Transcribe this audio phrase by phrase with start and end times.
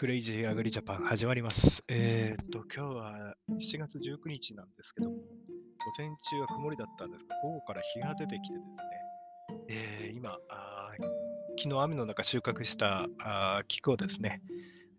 [0.00, 1.84] クレイジーアグリジャパン始まります。
[1.86, 5.22] えーっと、今日は7月19日なんですけども、午
[5.98, 8.60] 前中は曇りだったんですが、午後から日が出てきてで
[9.68, 14.40] すね、えー今あー、昨日雨の中収穫したあー菊をですね、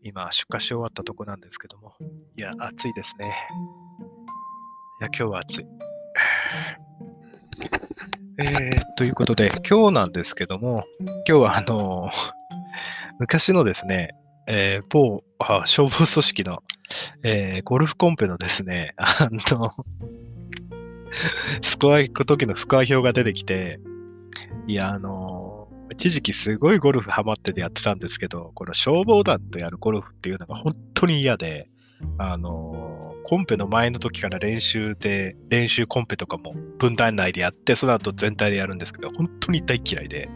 [0.04, 1.95] 今出荷し終わったとこなんですけども、
[2.38, 3.34] いや、暑いですね。
[4.99, 5.66] いや、今日は暑い。
[8.38, 10.84] えー、ということで、今日なんですけども、
[11.27, 12.08] 今日はあの
[13.18, 14.12] 昔のですね、
[14.48, 16.63] えー某あ消防組織の、
[17.23, 19.73] えーゴルフコンペのですね、 あの、
[21.62, 23.80] スコア行く時のスコア表が出てきて、
[24.67, 31.70] いや、あの、一時期すごいゴルフハマっててやってたんですけど、この消防団とやるゴルフっていうのが本当に嫌で、
[32.17, 40.30] あの、コンペの前の時から練習で、練習コンペとかも分担内でやって、その後全体でやるんですけど、本当に大嫌いで、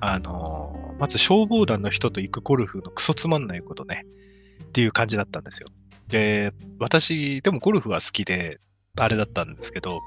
[0.00, 4.06] あの、まず消防団の人と行くゴルフのクソつまんないことね、
[4.64, 5.66] っていう感じだったんですよ。
[6.08, 8.58] で、私、でもゴルフは好きで、
[8.98, 10.00] あれだったんですけど、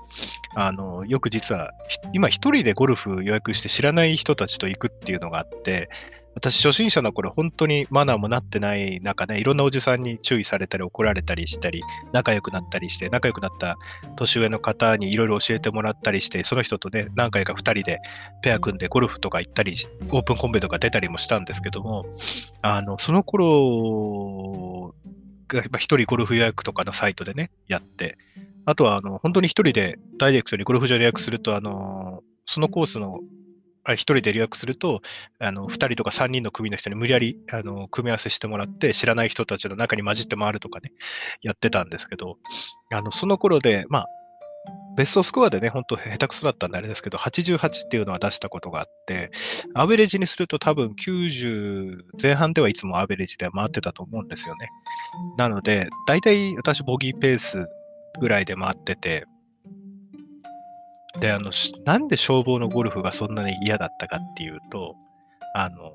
[0.55, 1.71] あの、よく実は、
[2.11, 5.89] 今一人でゴルフ予約して知らない人たちと行くっていうのがあって、
[6.35, 13.77] 私、初心者の頃、本当にマナーもなってない中で、いろんなおじさんに注意されたり、怒られたりしたり、仲良くなったりして、仲良くなった
[14.15, 17.99] 年上の方にいろいろ教えてもらったりして、その人とね、何回か2人で
[18.41, 19.75] ペア組んでゴルフとか行ったり、
[20.09, 22.05] オープンコンペとか出たりもしたんですけども、
[22.61, 24.95] あの、その頃
[25.47, 28.17] が、やっぱ一人ゴルフ予約とかのサイトでね、やって、
[28.65, 33.19] あとは、あの、本当に一人でダイレクトにゴルフ場で予約すると、あの、そのコースの、
[33.83, 35.01] あ一人で予約すると、
[35.39, 40.91] あの、二人とか三人の組の人に無理やり、あの、組み合わせしてもらって、知らない人たちの中に混じって回るとかね、
[41.41, 42.37] やってたんですけど、
[42.91, 44.07] あの、その頃で、まあ、
[44.95, 49.31] ベストスコアでね、本当下手くそだったんであれですけど、88っていうのは出したことがあって、
[49.73, 54.69] アベレージにすると多分90前半ではいつもアベレージで回ってたと思うんですよね。
[55.37, 57.67] なので、大体私ボギーペース
[58.19, 59.25] ぐらいで回ってて、
[61.19, 61.51] で、あの、
[61.85, 64.95] なんで消防のゴルフがそんなに嫌だったかっていうと、
[65.55, 65.93] あの、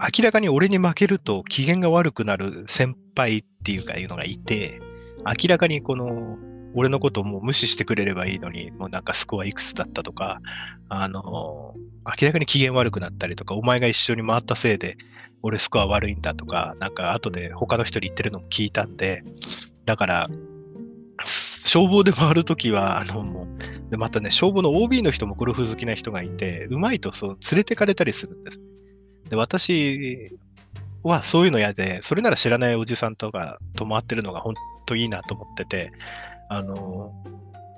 [0.00, 4.80] 明らかに俺に負けると機嫌が悪くなる先輩っていうかいうのがいて、
[5.24, 6.36] 明らかにこの、
[6.76, 10.40] 俺のことをもう無視してくれればいいのに、もうなんかスコアいくつだったとか、
[10.88, 11.74] あの、
[12.20, 14.96] 明らかに機嫌悪くなったりとか、お前が一緒に回ったせいで、
[15.42, 19.22] 俺スコア悪いんだとか、なんか後で他の人に言ってるのも聞いたんで、
[19.86, 20.26] だから、
[21.26, 28.60] 消防で回るときは、あの、もう、で、またね、消防の OB の人もゴルフ好きな人がいて、うまいとそう連れてかれたりするんです。
[29.28, 30.32] で、私
[31.02, 34.54] はそういうの嫌で、それなら知らないおじさんとかと回ってるのが本
[34.86, 35.92] 当いいなと思ってて、
[36.48, 37.12] あの、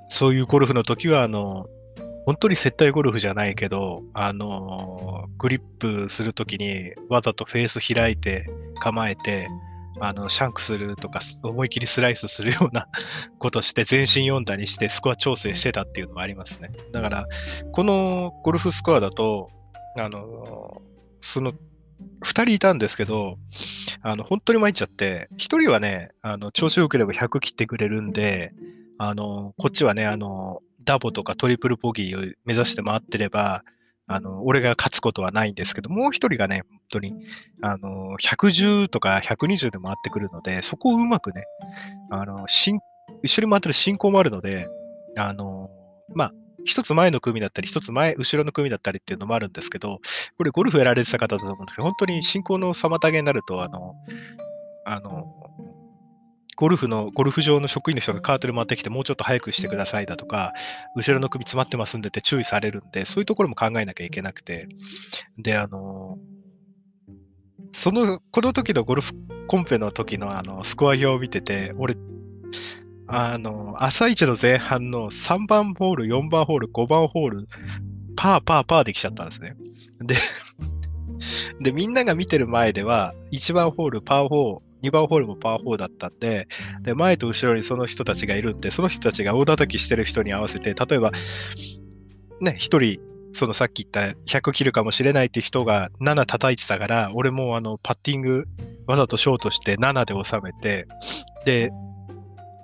[0.09, 1.67] そういうゴルフの時は、あの、
[2.27, 8.49] 本当に接待ゴルフじゃないけど、あの、グリップするときにわざとフェース開いて
[8.81, 9.49] 構えて、
[10.01, 12.89] あの、シャンクするとか、思い切りスライスするような
[13.39, 16.71] ことして、全身読んだりして、スコア調整してたっていうのがありますね。
[16.93, 17.27] だから、
[17.73, 19.51] このゴルフスコアだと、
[19.99, 20.83] あの、
[21.21, 21.53] その、
[22.23, 23.39] 2人いたんですけど、
[24.03, 28.53] あの、本当に参っちゃって、1人はね、あの、調子良ければ100切ってくれるんで、
[28.99, 33.65] あの、こっちはね、あの、ダボとかトリプルボギーを目指して回ってれば、
[34.09, 37.15] あの、俺が勝つことはないんですけど、もう一人がね、本当に、
[37.63, 41.45] あの、110とか120で回ってくるので、そこをうまくね、
[42.11, 42.79] あの、進
[43.23, 44.69] 一緒に回ってる進行もあるので、
[45.17, 45.71] あの、
[46.15, 46.33] まあ、
[46.65, 50.01] 一つ前の組だったり、一つ前、後ろの組だったりっていうのもあるんですけど、
[50.37, 53.95] これゴルフやられてた方だと思うんですけど、本当に進行の妨げになると、あの、
[54.85, 55.46] あの、
[56.57, 60.55] ゴルフの、ゴルフ場の職員の人がカートで回ってきて、もうちょっと早くしてくださいだとか、
[60.97, 64.67] 後ろの組詰まってますんでって注意されるんで、そういうところも考えなきゃいけなくて、
[65.39, 66.19] で、あの、
[67.73, 69.13] その、この時のゴルフ
[69.49, 71.97] コンペの時のあの、スコア表を見てて、俺、
[73.07, 77.49] あの、朝一の前半の3番ホール、4番ホール、5番ホール、
[78.17, 79.57] パーパーパーできちゃったんですね。
[80.01, 80.17] で、
[81.61, 86.49] で、みんなが見てる前では、1番ホール、パー4、2番ホールもパー4だったんで、
[86.83, 91.13] で、前と後ろにその人たちがいるんで、その人たちが大叩きしてる人に合わせて、例えば、
[92.41, 93.01] ね、一人、
[93.33, 98.45] そのさっき言った100切るかもしれないって人が7叩いてたから、俺もあのパッティング
[98.87, 100.87] わざとショートして7で収めて、
[101.45, 101.71] で、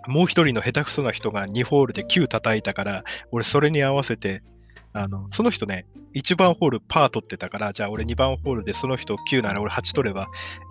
[0.06, 4.42] もう一人の下手くそな人が2ホールで9叩いたから、俺それに合わせて、
[4.92, 10.28] あの、その人ね、1番ホールパー取ってたから、じゃあ俺2番ホールでその人9なら俺8取れば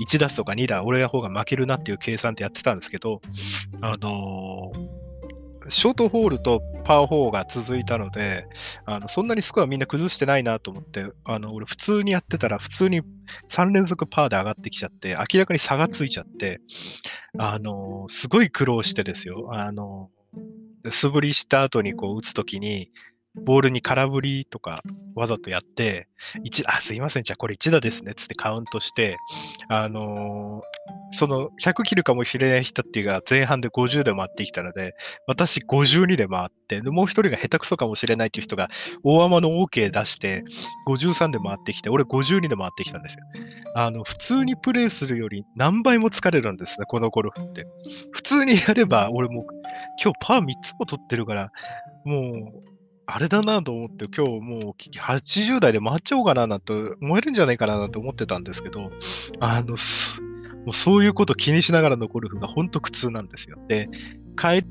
[0.07, 3.21] 1打数とか2打俺の方が負けるなっていう計算でやってたんですけど、
[3.81, 5.11] あのー
[5.69, 8.47] ショートホールとパー4が続いたので、
[8.85, 13.01] あのそんなにスコアみんな崩してないなと思って、あの俺普通にやってたら、普通に
[13.49, 16.61] 3連続パーで上がってきちゃって、明らかに差がついちゃって、
[17.37, 19.49] あのすごい苦労してですよ。
[19.53, 20.09] あの
[20.89, 22.91] 素振りした後にこう打つときに、
[23.35, 24.83] ボールに空振りとか
[25.15, 26.07] わざとやって、
[26.43, 29.17] 1あ、すいません、じゃあこれ1打ですね、つってカウントして、
[29.69, 34.95] あのー、その100切るかもしれない人っていうか、前半で50で回ってきたので、
[35.27, 38.69] 私52で回って、もう一人が下手くそかもしれないっていう人が、
[39.03, 40.43] 大甘の OK 出して、
[40.87, 43.19] 53で回ってきて、俺52で回ってきたんですよ。
[43.75, 47.65] あの、普通にプレイするより何倍も疲れるんですね、このゴルフって。
[48.11, 49.45] 普通にやれば、俺も
[50.01, 51.51] 今日パー3つも取ってるから、
[52.05, 52.21] も
[52.65, 52.71] う、
[53.13, 56.71] あれだなと思って、今日もう80代で回っちゃおうかななんて
[57.01, 58.89] 思えるんじゃないかななんて思ってたんですけど、
[59.41, 59.73] あの、も
[60.67, 63.57] うそういうこと気にしながらのゴルフが本当苦痛なんですよ。
[63.67, 63.89] で、
[64.37, 64.63] 帰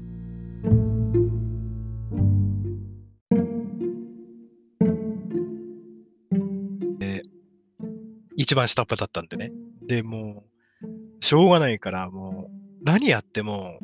[8.36, 9.52] 一番下っ端だったんでね。
[9.86, 10.44] で、も
[10.82, 13.78] う、しょうがないから、もう、何やっても、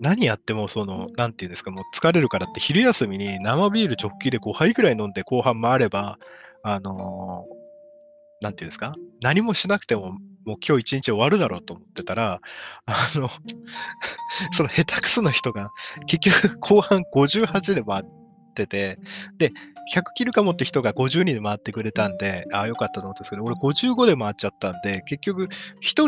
[0.00, 6.18] 何やっても、その、なんていうんですか、もう疲れるからって、昼休みに生ビールジョッキで5杯くらい飲んで後半回れば、
[6.62, 12.40] あのー、なんていうんですか、何もしなくても、もう今日一日終わるだろうと思ってたら、
[12.86, 13.28] あの
[14.52, 15.70] その下手くそな人が、
[16.06, 18.04] 結局後半58で回っ
[18.54, 18.98] てて、
[19.38, 19.52] で、
[19.94, 25.48] 100切るかもって人が52で回ってくれたんで、ああ、よかったと思ったんですけど、俺55で回っちゃったんで、結局、1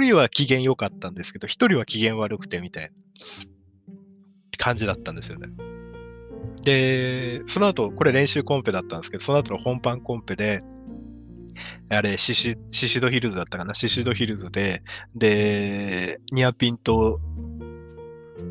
[0.00, 2.91] 人は機嫌良かったんですけど、1人は機嫌悪くてみたいな。
[4.66, 5.48] 感じだったんですよね。
[6.62, 10.58] で、その後、これ練習コンペだったんですけど、その後の本番コンペで、
[11.88, 14.82] あれ、シシシシドヒルズだったかな、シシドヒルズで、
[15.14, 17.20] で、ニアピンと、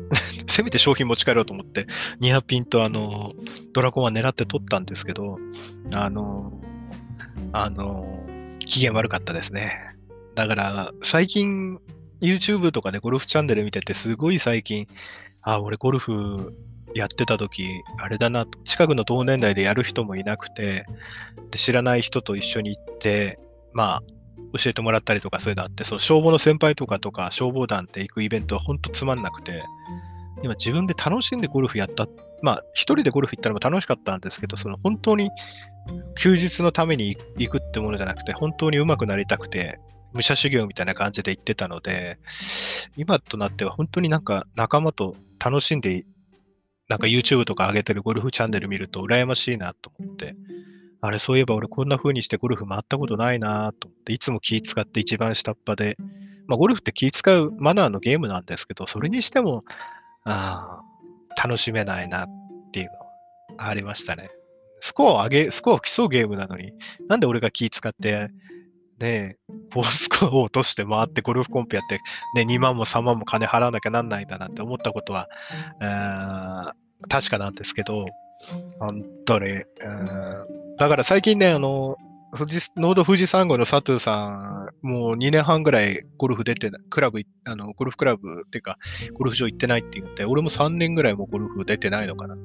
[0.48, 1.86] せめて商品持ち帰ろうと思って、
[2.18, 3.34] ニアピンとあの、
[3.74, 5.36] ドラゴンは狙って取ったんですけど、
[5.92, 6.62] あの、
[7.52, 8.24] あの、
[8.60, 9.78] 機嫌悪かったですね。
[10.34, 11.78] だから、最近、
[12.22, 14.86] YouTube とかでゴルフチャンネル見てて、すごい最近、
[15.46, 16.52] あ、俺ゴルフ
[16.92, 20.84] やってた時、あれだなと、近くの同年代でやる人もいなくて、
[21.52, 23.38] で知らない人と一緒に行って、
[23.72, 24.02] まあ、
[24.58, 29.62] 教えてもらったりとかそういうのあって、そう消防の先輩とかとか消防団って行くイベントは本当つまんなくて、
[30.42, 32.08] 今自分で楽しんでゴルフやった、
[32.42, 35.30] まあ一人でゴルフ行ったのも楽しかったんですけど、その本当に
[36.18, 39.78] 休日のために行くってものじゃなくて、本当に上手くなりたくて、
[40.12, 42.18] 武者修行みたいな感じで行ってたので、
[42.96, 45.14] 今となっては本当になんか仲間と
[45.46, 46.04] 楽しんで、
[46.88, 50.34] なんか YouTube とか上げてるゴルフチャンネル見ると羨ましいなと思って、
[51.00, 55.96] あれ、そういえば俺こんな風にしてゴルフ回ったことないなと思って、いつも気使って一番下っ端で、
[56.48, 59.64] まあ、ゴルフって気使うマナーのゲームなんですけど、それにしても、
[60.24, 60.80] あ
[61.40, 62.28] 楽しめないなっ
[62.72, 64.30] ていうのはありましたね。
[64.80, 66.72] スコアを上げ、スコアを競うゲームなのに、
[67.08, 68.30] なんで俺が気使って
[68.98, 69.36] ね、
[69.72, 72.00] フォースコアを落として回ってゴルフコンペやって、
[72.34, 75.28] ね、2万も3万も金払わなきゃなんないんだなって思ったことは、
[77.08, 78.06] 確かなんですけど、
[78.78, 79.48] 本当に、
[80.78, 81.96] だから最近ね、あの、
[82.36, 88.78] 富士ノード富士山号の佐藤さん、もう2年半ぐらいゴルフ出てない、クラブ、あのゴルフクラブっていうか、
[89.14, 92.36] ゴルフ場行ってないって言って、俺も3年ぐらいもゴルフ出てないのかな。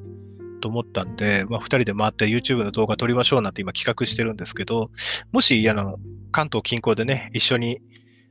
[0.61, 4.89] と思ったんで、まあ、2人で回って YouTube の動画撮りましょうなんて今企画してるんですけど、
[5.31, 5.97] もし、あの、
[6.31, 7.81] 関東近郊でね、一緒に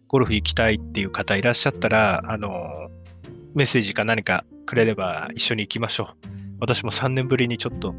[0.09, 2.89] ゴルフ行きたいっていう方いらっしゃったら、あの、
[3.55, 6.29] メッセージか何かくれれば一緒に行きましょう。
[6.61, 7.95] 私も3年ぶりにちょっと、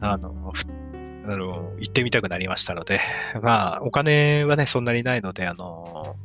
[0.00, 0.52] あの、
[1.26, 3.00] あの行ってみたくなりましたので、
[3.42, 6.16] まあ、お金はね、そんなにないので、あの、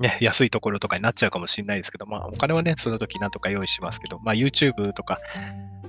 [0.00, 5.18] ね、安いところとかになっちゃうかもしれないですけど、まあ、お金はね、その時なんとか用意しますけど、まあ、YouTube とか、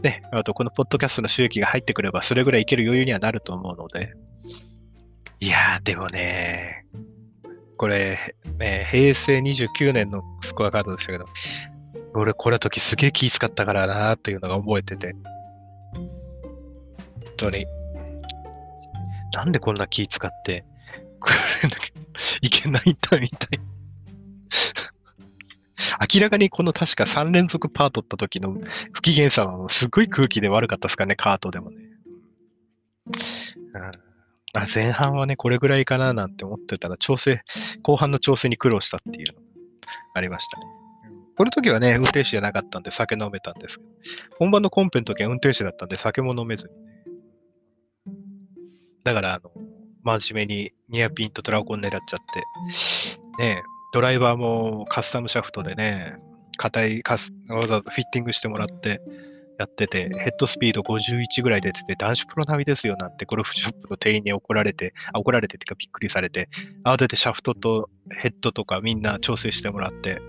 [0.01, 4.13] ね、あとこのポッドキャストの収益が入ってくれば、それぐらいいける余裕にはなると思うので、
[5.39, 6.85] いやー、でもね、
[7.77, 11.25] これ、ね、平成29年のスコアカードでしたけど、
[12.13, 15.15] 俺、これ時すげえ気使ったからなーっていうのが覚えてて、
[15.93, 16.09] 本
[17.37, 17.65] 当に、
[19.33, 20.65] なんでこんな気使って、
[21.19, 21.29] こ
[21.63, 21.91] れだけ？
[22.41, 23.59] いけないんだみたい。
[26.13, 28.55] 明らかにこの確か3連続パー取った時の
[28.91, 31.77] 不機嫌さはすごい空気で悪かったですかね、カートでもね。
[33.73, 33.81] うん、
[34.59, 37.41] あ前半はね、これぐらいかななんて思ってたら、調整、
[37.83, 39.41] 後半の調整に苦労したっていうのが
[40.15, 40.65] ありましたね。
[41.37, 43.89] この時はね、運転手じゃなかったんで酒飲めたんですけど、
[44.39, 46.91] 本番のコンペの時は運転手だったんで酒も飲めずにね。
[49.03, 49.51] だから、あの、
[50.03, 52.19] 真面目にニアピンとドラゴン狙っちゃっ
[53.37, 53.61] て、ね
[53.91, 56.15] ドライバーもカスタムシャフトでね、
[56.57, 59.01] 硬いカス、わざわざフィッティングしてもらって、
[59.57, 66.49] やってて、ヘッドスピード51ぐらい出てて、男子プロ並みですよなんてゴルフショップの店員に怒られて、あ怒られてっていうかびっくりされて、
[66.83, 70.21] 慌ててシャフトとヘッドとかみんな調整してもらって、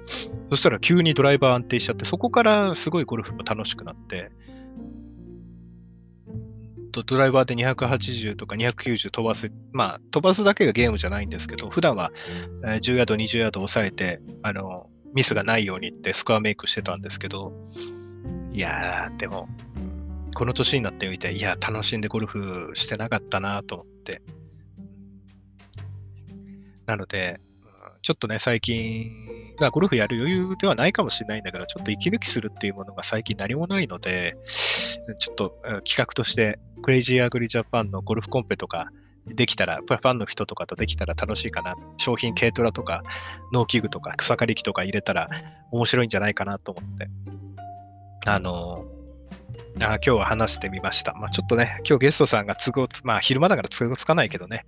[0.50, 4.30] そしたら急にドライバー安定しちゃって、そこからすごいゴルフも楽しくなって、
[6.92, 12.12] とドライバーで280とか290飛ばす、まあ飛ばすだけがゲームじゃないんですけど、普段は
[12.62, 17.52] 10ヤード、20ヤード抑えて、あの、ミスがないようにってスコアメイクしてたんですけど、
[18.52, 19.48] いやー、でも、
[20.34, 24.22] この年になってみて、いや、楽しんでゴルフしてなかったなと思って。
[26.86, 27.40] なので、
[28.02, 29.10] ちょっとね、最近、
[29.72, 34.36] ゴルフやる余裕ではないかもしれないんだけど、ちょっと息抜きするっていうものが最近何もないので、
[35.18, 38.90] ちょっと企画として、クレイジーアグリジャパンのゴルフコンペとか、
[39.24, 41.76] できたら、ファンの人とかとできたら楽しいかな。
[41.96, 43.04] 商品軽トラとか、
[43.52, 45.28] 農機具とか、草刈り機とか入れたら
[45.70, 47.08] 面白いんじゃないかなと思って、
[48.26, 48.84] あの
[49.80, 51.14] あ今日は話してみました。
[51.14, 54.64] まあ、ちょっとね、今日ゲストさんが都合、まあ昼間だから都合つかないけどね、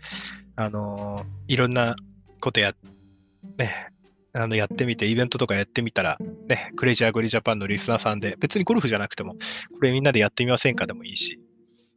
[0.56, 1.96] あのいろんな
[2.40, 2.74] ことや、
[3.58, 3.92] ね、
[4.36, 9.38] あのやってみて、イベントとかやってみたら、ね、クレイジーアグリジャパンのリスナーさんで、別にゴルフじゃなくても、こ
[9.82, 11.38] れみんなでやってみませんかでもいいし、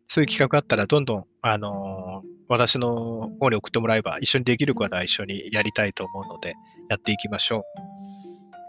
[0.07, 6.53] そういう企画あったら、どんどん、あのー、私の方に送ってもらえば、一緒にできる方は一緒にやりたいと思うので、
[6.89, 7.65] やっていきましょ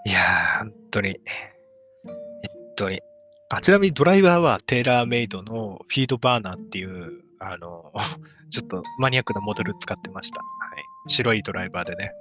[0.06, 0.08] う。
[0.08, 1.20] いやー、本当に、
[2.04, 2.16] 本
[2.76, 3.00] 当に。
[3.50, 7.92] あちなみにドライバーはテーラーメイドのフィードバーナーっていう、あの、
[8.50, 10.40] ちょっとマニアックなモデル使ってました。
[10.40, 10.44] は
[11.06, 12.12] い、白いドライバーでね。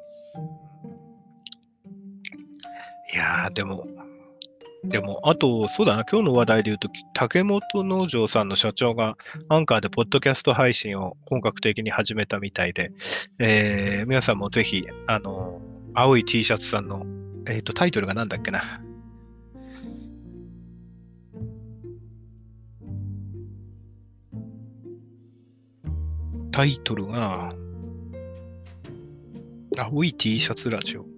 [3.13, 3.87] いやー、でも、
[4.83, 9.17] でも、あと、そうだな、今日の話題で言うと、竹本農場さんの社長が、
[9.49, 12.91] アンカーでポッドキャスト配信を本格的に始めたみたいで、
[13.39, 15.61] えー、皆さんもぜひ、あの、
[15.93, 17.05] 青い T シャツさんの、
[17.47, 18.81] えっ、ー、と、タイトルがなんだっけな。
[26.51, 27.51] タイトルが、
[29.77, 31.16] 青い T シャツラジオ。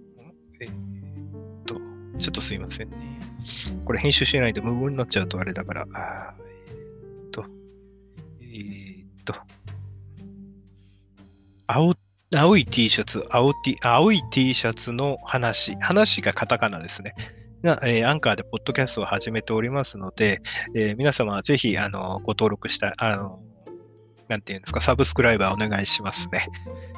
[2.20, 2.96] ちょっとすいませんね。
[3.84, 5.86] これ編集しないで無言になっちゃうとあれだから。
[5.90, 7.44] えー、っと、
[8.40, 9.34] えー、っと、
[11.66, 11.94] 青
[12.36, 17.14] 青い T シャツ、青 T、青い T シャツの話、話がカタカナですね。
[17.62, 20.40] が、えー、アンカーでポッドキャストを始めておりますので、
[20.74, 23.40] えー、皆様はぜひあのご登録した、あの
[24.28, 26.48] なんていうんですか、サブスクライバーお願いしますね。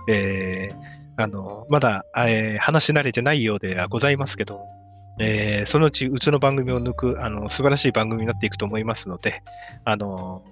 [0.09, 4.61] えー、あの、まだ、えー、話し慣れてないようではございますけど、
[5.19, 9.43] えー、そのうちうちの番組を抜く、あの、素晴らしい番組になっていくと思いますので、
[9.85, 10.45] あの、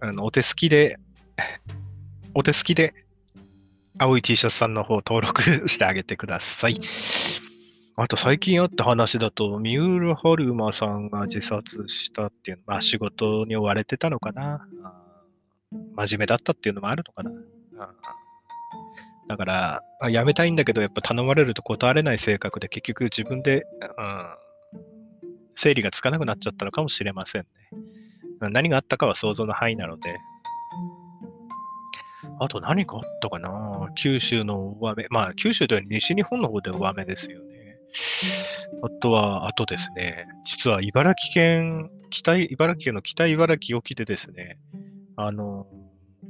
[0.00, 0.96] あのお手すきで、
[2.34, 2.92] お手すきで、
[3.98, 6.80] 青い T シャツさんの方登録してあげてください。
[7.96, 14.66] あと最近あった話だと、三浦春馬さんが自殺したっていう、まあ仕事に追われてたのかな。
[15.96, 17.30] 真面目だったっていうのもあるのかな。
[19.28, 24.26] だから、辞めたいんだけど、やっぱ頼まれると断れない性格で、結局自分で、うん、
[25.54, 27.48] 整理がつかなくなっちゃったのかもしれませんね。
[28.50, 30.18] 何があったかは想像の範囲なので。
[32.40, 33.88] あと何かあったかな？
[33.94, 35.06] 九州の大雨。
[35.08, 37.76] まあ、九州というより西日本の方で大雨ですよね。
[38.82, 44.58] あとは、あとですね、実は茨城県、北、茨城県の北茨城沖でですね、
[45.16, 45.66] あの、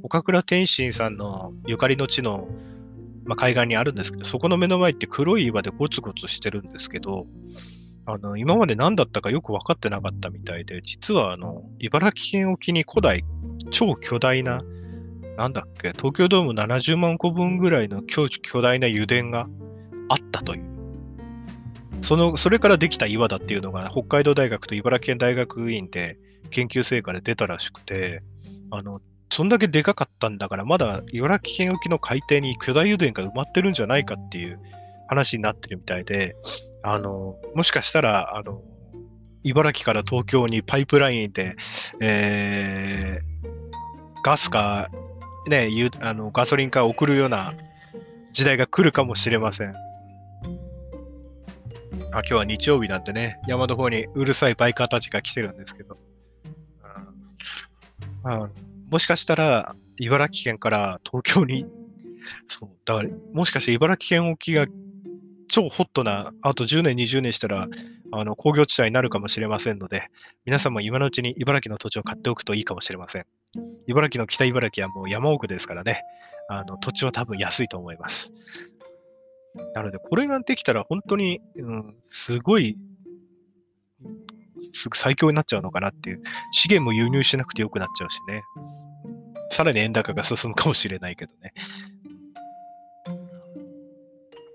[0.03, 2.47] 岡倉天心さんのゆかりの地の、
[3.25, 7.25] まあ、海岸にあるんですけど、そこの目の前って黒い岩でゴツゴツしてるんですけど、
[8.07, 13.25] あの今まで何だったかよく分かってなかったみたいで、実はあの茨城県沖に古代
[13.71, 14.61] 超巨大な、
[15.37, 18.27] なんだっけ、東京ドーム70万個分ぐらいの巨
[18.61, 19.47] 大な油田が
[20.09, 20.75] あったという。
[22.03, 26.19] そのそれからできた岩だっていうのが北海道大学と茨城県大学院で
[26.51, 28.21] 研究成果で出たらしくて、
[28.69, 29.01] あの、
[29.31, 34.59] そんだけでかかったんだから、まだ茨城県沖の海底に巨大油田が埋まってるんじゃないかっていう
[35.07, 36.35] 話になってるみたいで、
[36.83, 38.61] あの、もしかしたら、あの、
[39.43, 41.55] 茨城から東京にパイプラインで、
[42.01, 44.87] えー、ガスか、
[45.47, 45.69] ね、
[46.01, 47.53] あのガソリンか送るような
[48.33, 49.75] 時代が来るかもしれません。
[52.11, 55.97] あ今日は日曜日なんでね、山の方にうるさいバイカーたちが来てるんですけど。
[58.23, 58.51] うん、
[58.89, 61.65] もしかしたら、茨城県から東京に、
[62.47, 64.65] そう、だから、もしかして茨城県沖が
[65.47, 67.67] 超ホットな、あと10年、20年したら、
[68.11, 70.09] あの工業地帯になるかもしれませんので、
[70.45, 73.25] 皆さんも今のうちに茨城の土地を買っておくといいかもしれません。
[73.87, 76.01] 茨城の北茨城はもう山奥ですからね、
[76.49, 78.31] あの土地は多分安いと思います。
[79.73, 82.77] なので、これができたら本当に、うん、すごい
[84.75, 88.43] すぐ最強になっちゃうのかなっていう、資源も輸入しなくてよくなっちゃうしね。
[89.49, 91.53] さらに円高が進むかもしれないけどね。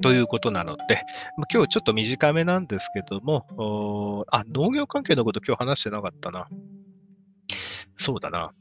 [0.02, 1.02] ということなので、
[1.52, 6.48] 今日ちょっと短めなんですけども、あ、農業関係のこと今日話してなかったな。
[7.98, 8.52] そうだな。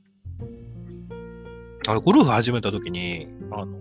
[1.87, 3.77] あのゴルフ始めた時に、あの、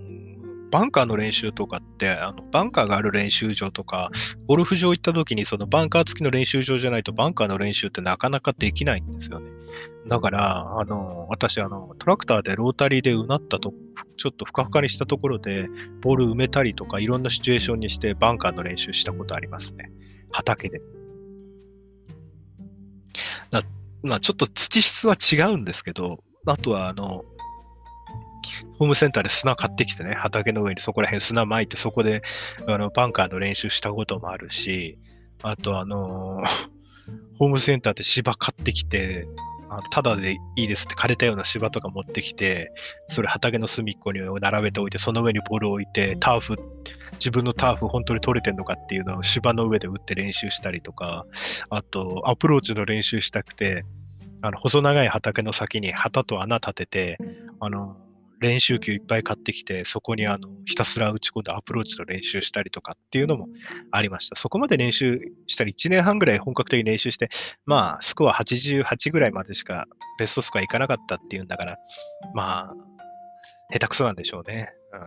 [0.70, 4.10] バンカーの練習とかって、あのバンカーがある練習場とか、
[4.46, 9.50] ゴルフ場行った時にそのバンカー付きの練習場じゃないとバンカーの練習ってなかなかできないんですよね。
[10.06, 13.74] だから、あの、私、あの、トラクターでロータリーでうなったと、
[14.16, 15.68] ちょっとふかふかにしたところで、
[16.00, 19.90] ボール埋めたりとか、いろんなシチュエーションにしてバンカーの練習したことありますね。
[20.32, 20.80] 畑で。
[24.02, 27.24] まあ、ちょっと土質は違うんですけど、あとは、あの、
[28.78, 32.22] ホームセンターで砂買ってきてね、畑の上にそこら辺砂撒いて、そこで
[32.66, 34.98] あのバンカーの練習したこともあるし、
[35.42, 36.38] あとあの
[37.38, 39.26] ホームセンターで芝買ってきて、
[39.70, 42.72] あのただでいいですって枯れたような芝とか持ってきて、
[43.10, 46.56] それ畑の隅っこに並べておいて、その上にボールを置いて、ターフ、
[47.12, 51.26] 自分のターフ本当に取れてんのかっていうのを芝の上で打って練習したりとか、
[51.70, 53.84] あとアプローチの練習したくて、
[54.40, 57.18] あの細長い畑の先に旗と穴立てて、
[57.60, 57.96] あの
[58.40, 63.48] 練習球いっぱい買ってきて、そこにあのひたすら打ち込んでアプローチの練習したりとかっていうのも
[63.90, 64.36] ありました。
[64.36, 67.30] そこまで練習したり、1年半ぐらい本格的に練習して、
[67.66, 69.86] まあ、スコア88ぐらいまでしか
[70.18, 71.78] ベストスコアいかなかったっていうんだから、
[72.34, 72.74] まあ、
[73.72, 74.72] 下手くそなんでしょうね。
[74.92, 75.00] うん、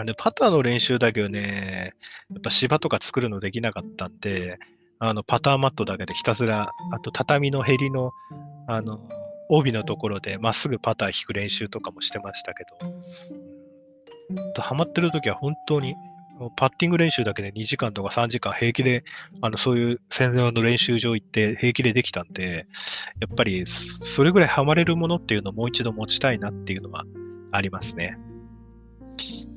[0.00, 1.94] あのパターの練習だけどね、
[2.30, 4.58] やっぱ芝とか作るのできなかったんで、
[5.00, 8.10] あのパターマットだけでひたすら、あと畳のへりの、
[8.66, 8.98] あの、
[9.48, 15.94] 帯のところでまっすぐパター引く練習とかもしてましたけど、とハマってる時は本当に
[16.56, 19.04] パッティング練習だけで2時間とか3時間平気で、
[19.40, 22.66] あのそういう専用の練習場行って平気でできたんで、
[23.20, 27.04] やっぱりそれぐらいハマれるものっていうのをもう一度持ちたいなっていうのは
[27.50, 28.18] ありますね。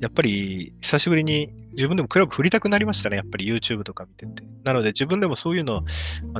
[0.01, 3.17] やっぱり久しぶりに自分でもクラブ振りたくなりましたね。
[3.17, 4.43] やっぱり YouTube とか見てて。
[4.63, 5.83] なので自分でもそういうのを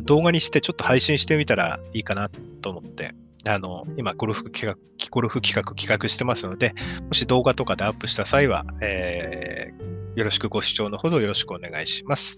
[0.02, 2.30] 動画にしてちょっと配信してみたらいいかな
[2.62, 3.14] と思って、
[3.46, 4.78] あの、今、ゴルフ企画、
[5.10, 6.74] ゴルフ企画企画してますので、
[7.08, 12.38] もし動画とかでアップした際は、えー、よろしくご視聴のほどよろしくお願いします。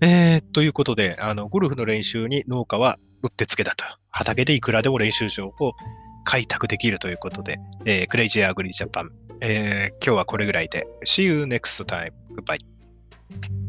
[0.00, 3.84] えー、ということで、あの、ゴルフの練習に農家はうってつけだと。
[4.10, 5.74] 畑でいくらでも練習場を
[6.24, 10.86] 開拓できるということで、えー、クレイジーアグリージャパン、えー、今日はこれぐらいで。
[11.04, 12.12] See you next time.
[12.36, 13.67] Goodbye.